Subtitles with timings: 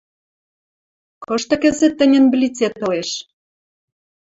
[1.25, 3.09] Кышты кӹзӹт тӹньӹн блицет ылеш?»